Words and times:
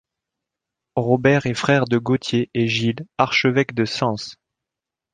Robert 0.95 1.45
est 1.45 1.53
frère 1.53 1.85
de 1.85 1.99
Gauthier 1.99 2.49
et 2.55 2.67
Gilles, 2.67 3.05
archevêques 3.19 3.75
de 3.75 3.85
Sens. 3.85 4.37